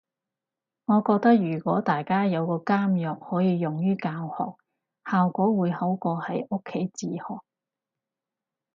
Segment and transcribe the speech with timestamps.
[0.85, 4.55] 我覺得如果大家有個監獄可以用於教學，
[5.11, 7.23] 效果會好過喺屋企自學